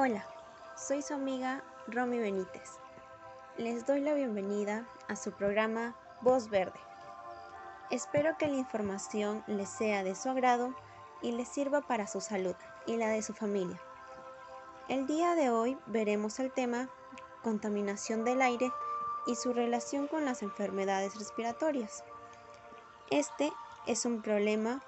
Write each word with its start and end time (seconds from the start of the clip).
Hola, 0.00 0.24
soy 0.76 1.02
su 1.02 1.12
amiga 1.12 1.64
Romy 1.88 2.20
Benítez. 2.20 2.78
Les 3.56 3.84
doy 3.84 4.00
la 4.00 4.14
bienvenida 4.14 4.86
a 5.08 5.16
su 5.16 5.32
programa 5.32 5.96
Voz 6.20 6.48
Verde. 6.48 6.78
Espero 7.90 8.38
que 8.38 8.46
la 8.46 8.54
información 8.54 9.42
les 9.48 9.68
sea 9.68 10.04
de 10.04 10.14
su 10.14 10.28
agrado 10.30 10.72
y 11.20 11.32
les 11.32 11.48
sirva 11.48 11.80
para 11.80 12.06
su 12.06 12.20
salud 12.20 12.54
y 12.86 12.96
la 12.96 13.08
de 13.08 13.22
su 13.22 13.34
familia. 13.34 13.80
El 14.88 15.08
día 15.08 15.34
de 15.34 15.50
hoy 15.50 15.76
veremos 15.86 16.38
el 16.38 16.52
tema 16.52 16.88
contaminación 17.42 18.24
del 18.24 18.40
aire 18.40 18.70
y 19.26 19.34
su 19.34 19.52
relación 19.52 20.06
con 20.06 20.24
las 20.24 20.42
enfermedades 20.42 21.16
respiratorias. 21.16 22.04
Este 23.10 23.52
es 23.88 24.04
un 24.04 24.22
problema 24.22 24.80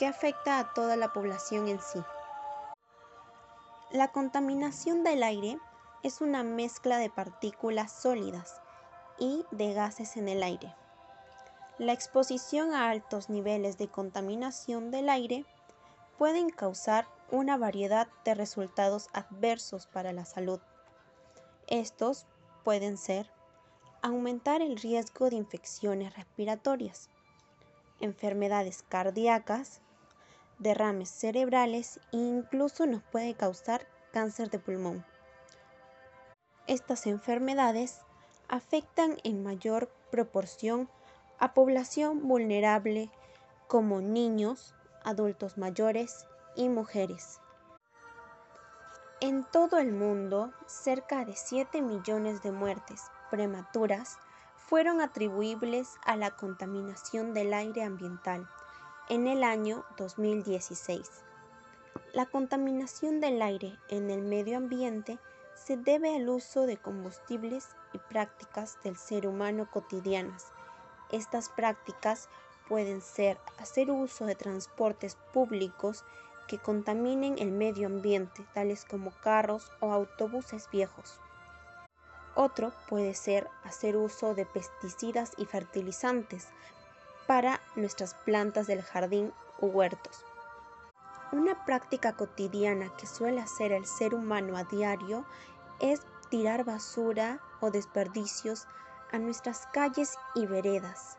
que 0.00 0.08
afecta 0.08 0.58
a 0.58 0.74
toda 0.74 0.96
la 0.96 1.12
población 1.12 1.68
en 1.68 1.80
sí. 1.80 2.02
La 3.94 4.08
contaminación 4.08 5.04
del 5.04 5.22
aire 5.22 5.56
es 6.02 6.20
una 6.20 6.42
mezcla 6.42 6.98
de 6.98 7.10
partículas 7.10 7.92
sólidas 7.92 8.60
y 9.20 9.44
de 9.52 9.72
gases 9.72 10.16
en 10.16 10.28
el 10.28 10.42
aire. 10.42 10.74
La 11.78 11.92
exposición 11.92 12.74
a 12.74 12.90
altos 12.90 13.30
niveles 13.30 13.78
de 13.78 13.86
contaminación 13.86 14.90
del 14.90 15.08
aire 15.08 15.46
pueden 16.18 16.50
causar 16.50 17.06
una 17.30 17.56
variedad 17.56 18.08
de 18.24 18.34
resultados 18.34 19.10
adversos 19.12 19.86
para 19.86 20.12
la 20.12 20.24
salud. 20.24 20.58
Estos 21.68 22.26
pueden 22.64 22.98
ser 22.98 23.30
aumentar 24.02 24.60
el 24.60 24.76
riesgo 24.76 25.30
de 25.30 25.36
infecciones 25.36 26.16
respiratorias, 26.16 27.10
enfermedades 28.00 28.82
cardíacas, 28.88 29.82
derrames 30.58 31.08
cerebrales 31.08 32.00
e 32.12 32.16
incluso 32.16 32.86
nos 32.86 33.02
puede 33.02 33.34
causar 33.34 33.86
cáncer 34.12 34.50
de 34.50 34.58
pulmón. 34.58 35.04
Estas 36.66 37.06
enfermedades 37.06 38.00
afectan 38.48 39.16
en 39.24 39.42
mayor 39.42 39.90
proporción 40.10 40.88
a 41.38 41.52
población 41.52 42.26
vulnerable 42.26 43.10
como 43.66 44.00
niños, 44.00 44.74
adultos 45.02 45.58
mayores 45.58 46.26
y 46.54 46.68
mujeres. 46.68 47.40
En 49.20 49.44
todo 49.44 49.78
el 49.78 49.92
mundo, 49.92 50.52
cerca 50.66 51.24
de 51.24 51.34
7 51.34 51.82
millones 51.82 52.42
de 52.42 52.52
muertes 52.52 53.02
prematuras 53.30 54.18
fueron 54.56 55.00
atribuibles 55.00 55.94
a 56.04 56.16
la 56.16 56.30
contaminación 56.30 57.34
del 57.34 57.52
aire 57.52 57.82
ambiental 57.82 58.48
en 59.10 59.26
el 59.26 59.44
año 59.44 59.84
2016. 59.98 61.10
La 62.14 62.24
contaminación 62.24 63.20
del 63.20 63.42
aire 63.42 63.78
en 63.90 64.10
el 64.10 64.22
medio 64.22 64.56
ambiente 64.56 65.18
se 65.54 65.76
debe 65.76 66.16
al 66.16 66.28
uso 66.30 66.64
de 66.64 66.78
combustibles 66.78 67.68
y 67.92 67.98
prácticas 67.98 68.78
del 68.82 68.96
ser 68.96 69.26
humano 69.26 69.68
cotidianas. 69.70 70.46
Estas 71.12 71.50
prácticas 71.50 72.30
pueden 72.66 73.02
ser 73.02 73.38
hacer 73.58 73.90
uso 73.90 74.24
de 74.24 74.36
transportes 74.36 75.16
públicos 75.34 76.02
que 76.48 76.58
contaminen 76.58 77.36
el 77.38 77.52
medio 77.52 77.88
ambiente, 77.88 78.46
tales 78.54 78.86
como 78.86 79.10
carros 79.22 79.70
o 79.80 79.92
autobuses 79.92 80.70
viejos. 80.70 81.20
Otro 82.34 82.72
puede 82.88 83.12
ser 83.12 83.48
hacer 83.64 83.96
uso 83.96 84.34
de 84.34 84.46
pesticidas 84.46 85.32
y 85.36 85.44
fertilizantes 85.44 86.48
para 87.26 87.60
nuestras 87.76 88.14
plantas 88.14 88.66
del 88.66 88.82
jardín 88.82 89.32
u 89.60 89.66
huertos. 89.66 90.24
Una 91.32 91.64
práctica 91.64 92.12
cotidiana 92.12 92.94
que 92.96 93.06
suele 93.06 93.40
hacer 93.40 93.72
el 93.72 93.86
ser 93.86 94.14
humano 94.14 94.56
a 94.56 94.64
diario 94.64 95.24
es 95.80 96.02
tirar 96.28 96.64
basura 96.64 97.40
o 97.60 97.70
desperdicios 97.70 98.66
a 99.10 99.18
nuestras 99.18 99.66
calles 99.72 100.16
y 100.34 100.46
veredas. 100.46 101.18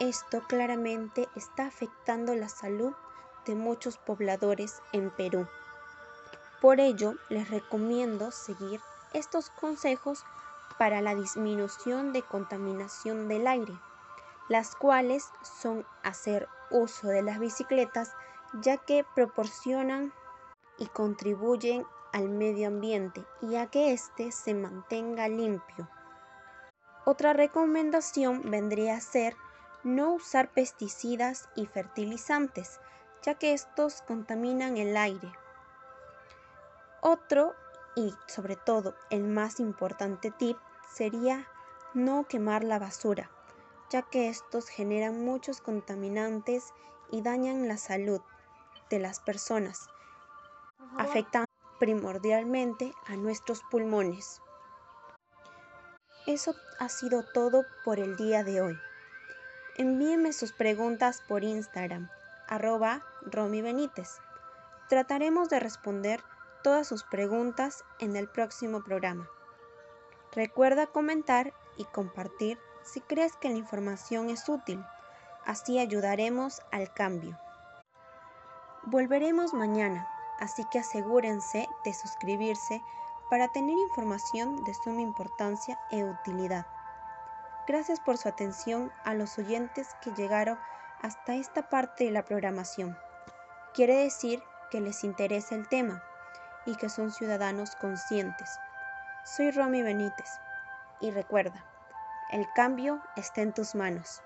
Esto 0.00 0.42
claramente 0.48 1.28
está 1.36 1.66
afectando 1.66 2.34
la 2.34 2.48
salud 2.48 2.92
de 3.46 3.54
muchos 3.54 3.98
pobladores 3.98 4.82
en 4.92 5.10
Perú. 5.10 5.46
Por 6.60 6.80
ello, 6.80 7.14
les 7.28 7.50
recomiendo 7.50 8.30
seguir 8.30 8.80
estos 9.12 9.50
consejos 9.50 10.24
para 10.78 11.00
la 11.00 11.14
disminución 11.14 12.12
de 12.12 12.22
contaminación 12.22 13.28
del 13.28 13.46
aire 13.46 13.74
las 14.48 14.76
cuales 14.76 15.30
son 15.42 15.86
hacer 16.02 16.48
uso 16.70 17.08
de 17.08 17.22
las 17.22 17.38
bicicletas 17.38 18.12
ya 18.60 18.76
que 18.76 19.04
proporcionan 19.14 20.12
y 20.78 20.86
contribuyen 20.86 21.86
al 22.12 22.28
medio 22.28 22.68
ambiente 22.68 23.24
y 23.40 23.56
a 23.56 23.66
que 23.66 23.92
éste 23.92 24.30
se 24.32 24.54
mantenga 24.54 25.28
limpio. 25.28 25.88
Otra 27.04 27.32
recomendación 27.32 28.50
vendría 28.50 28.96
a 28.96 29.00
ser 29.00 29.36
no 29.82 30.14
usar 30.14 30.48
pesticidas 30.50 31.48
y 31.56 31.66
fertilizantes, 31.66 32.80
ya 33.22 33.34
que 33.34 33.52
estos 33.52 34.02
contaminan 34.02 34.76
el 34.76 34.96
aire. 34.96 35.32
Otro 37.00 37.54
y 37.96 38.14
sobre 38.26 38.56
todo 38.56 38.94
el 39.10 39.24
más 39.24 39.60
importante 39.60 40.30
tip 40.30 40.56
sería 40.92 41.46
no 41.92 42.24
quemar 42.26 42.64
la 42.64 42.78
basura 42.78 43.30
ya 43.94 44.02
que 44.02 44.28
estos 44.28 44.68
generan 44.68 45.24
muchos 45.24 45.60
contaminantes 45.60 46.72
y 47.12 47.22
dañan 47.22 47.68
la 47.68 47.76
salud 47.76 48.20
de 48.90 48.98
las 48.98 49.20
personas, 49.20 49.88
afectan 50.98 51.44
primordialmente 51.78 52.92
a 53.06 53.14
nuestros 53.14 53.62
pulmones. 53.70 54.40
Eso 56.26 56.56
ha 56.80 56.88
sido 56.88 57.22
todo 57.34 57.62
por 57.84 58.00
el 58.00 58.16
día 58.16 58.42
de 58.42 58.62
hoy. 58.62 58.76
Envíenme 59.76 60.32
sus 60.32 60.52
preguntas 60.52 61.22
por 61.28 61.44
Instagram, 61.44 62.10
arroba 62.48 63.04
Romy 63.22 63.62
Benítez. 63.62 64.08
Trataremos 64.88 65.48
de 65.50 65.60
responder 65.60 66.20
todas 66.64 66.88
sus 66.88 67.04
preguntas 67.04 67.84
en 68.00 68.16
el 68.16 68.28
próximo 68.28 68.82
programa. 68.82 69.30
Recuerda 70.32 70.88
comentar 70.88 71.54
y 71.76 71.84
compartir 71.84 72.58
si 72.84 73.00
crees 73.00 73.36
que 73.36 73.48
la 73.48 73.56
información 73.56 74.30
es 74.30 74.48
útil. 74.48 74.84
Así 75.44 75.78
ayudaremos 75.78 76.62
al 76.70 76.92
cambio. 76.92 77.38
Volveremos 78.84 79.54
mañana, 79.54 80.06
así 80.38 80.64
que 80.70 80.78
asegúrense 80.78 81.66
de 81.84 81.94
suscribirse 81.94 82.82
para 83.30 83.48
tener 83.48 83.76
información 83.76 84.62
de 84.64 84.74
suma 84.74 85.00
importancia 85.00 85.78
e 85.90 86.04
utilidad. 86.04 86.66
Gracias 87.66 87.98
por 88.00 88.18
su 88.18 88.28
atención 88.28 88.92
a 89.04 89.14
los 89.14 89.38
oyentes 89.38 89.88
que 90.02 90.12
llegaron 90.12 90.58
hasta 91.00 91.34
esta 91.34 91.68
parte 91.70 92.04
de 92.04 92.10
la 92.10 92.24
programación. 92.24 92.96
Quiere 93.72 93.96
decir 93.96 94.42
que 94.70 94.80
les 94.80 95.02
interesa 95.02 95.54
el 95.54 95.66
tema 95.68 96.02
y 96.66 96.76
que 96.76 96.88
son 96.88 97.10
ciudadanos 97.10 97.74
conscientes. 97.76 98.50
Soy 99.24 99.50
Romy 99.50 99.82
Benítez 99.82 100.28
y 101.00 101.10
recuerda, 101.10 101.64
el 102.28 102.52
cambio 102.52 103.00
está 103.16 103.42
en 103.42 103.52
tus 103.52 103.74
manos. 103.74 104.24